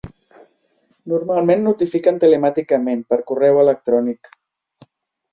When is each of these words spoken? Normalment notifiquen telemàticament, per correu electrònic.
Normalment 1.11 1.59
notifiquen 1.65 2.17
telemàticament, 2.23 3.03
per 3.13 3.19
correu 3.33 3.59
electrònic. 3.65 4.31